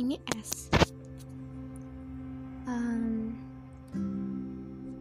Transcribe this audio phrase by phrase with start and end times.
[0.00, 0.72] ini es
[2.64, 3.36] um,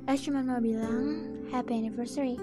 [0.10, 2.35] Es cuma mau bilang happy anniversary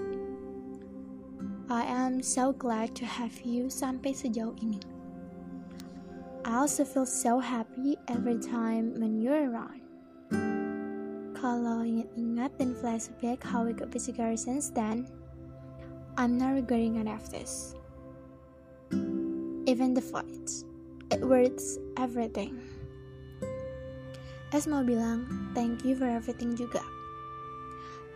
[1.69, 4.81] I am so glad to have you sampai sejauh ini
[6.47, 9.87] I also feel so happy every time when you're around
[11.37, 15.05] kalau ingat-ingat dan flashback how we got together since then,
[16.17, 17.77] I'm not regretting any of this.
[19.69, 20.65] Even the fights.
[21.11, 22.59] It worth everything.
[24.55, 26.79] Es mau bilang thank you for everything juga.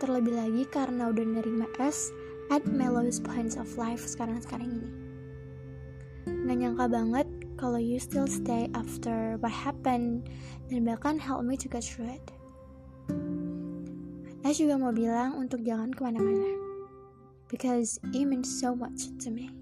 [0.00, 2.08] Terlebih lagi karena udah nerima Es
[2.48, 4.90] at Melo's points of life sekarang-sekarang ini.
[6.26, 7.28] Nggak nyangka banget
[7.60, 10.26] kalau you still stay after what happened
[10.72, 12.24] dan bahkan help me to get through it.
[14.42, 16.50] Es juga mau bilang untuk jangan ke mana-mana.
[17.46, 19.61] Because you mean so much to me.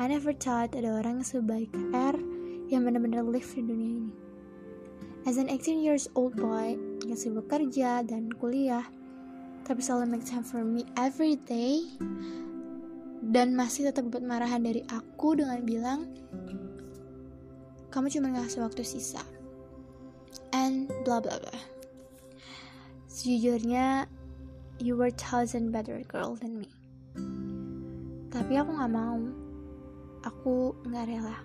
[0.00, 2.16] I never thought ada orang sebaik R
[2.72, 4.14] yang benar-benar live di dunia ini.
[5.28, 8.88] As an 18 years old boy yang sibuk kerja dan kuliah,
[9.68, 11.84] tapi selalu make time for me every day,
[13.20, 16.00] dan masih tetap dapat marahan dari aku dengan bilang,
[17.92, 19.20] kamu cuma ngasih waktu sisa,
[20.56, 21.62] and blah blah blah.
[23.12, 24.08] Sejujurnya,
[24.80, 26.72] you were thousand better girl than me.
[28.32, 29.41] Tapi aku gak mau.
[30.22, 31.38] Aku gak rela.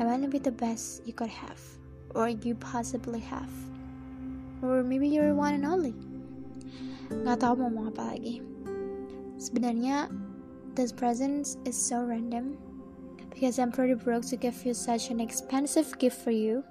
[0.00, 1.60] I wanna be the best you could have
[2.14, 3.50] or you possibly have.
[4.62, 5.92] Or maybe you're one and only.
[7.10, 8.40] Gak tau mau ngomong apa lagi.
[9.36, 10.08] Sebenarnya,
[10.72, 12.56] this present is so random
[13.28, 16.64] because I'm pretty broke to give you such an expensive gift for you.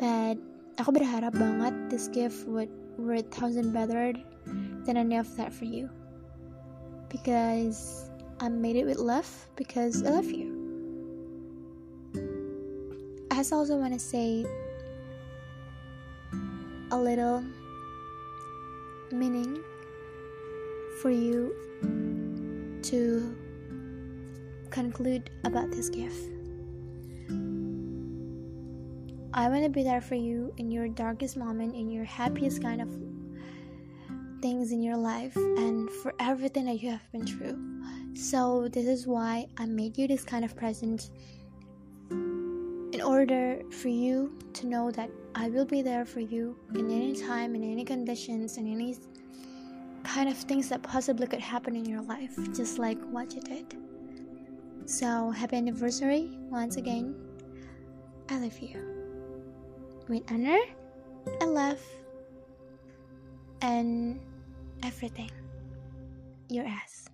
[0.00, 0.40] But
[0.80, 4.16] aku berharap banget this gift would worth thousand better
[4.88, 5.92] than any of that for you.
[7.12, 10.52] Because I made it with love because I love you.
[13.30, 14.44] I also want to say
[16.90, 17.44] a little
[19.10, 19.62] meaning
[21.00, 21.54] for you
[22.82, 23.36] to
[24.70, 26.30] conclude about this gift.
[29.32, 32.80] I want to be there for you in your darkest moment, in your happiest kind
[32.80, 32.88] of
[34.40, 37.58] things in your life, and for everything that you have been through.
[38.16, 41.10] So, this is why I made you this kind of present
[42.10, 47.14] in order for you to know that I will be there for you in any
[47.14, 48.96] time, in any conditions, in any
[50.02, 53.76] kind of things that possibly could happen in your life, just like what you did.
[54.86, 57.14] So, happy anniversary once again.
[58.30, 58.80] I love you.
[60.08, 60.60] With honor,
[61.42, 61.80] and love,
[63.60, 64.18] and
[64.82, 65.30] everything.
[66.48, 67.10] Your ass.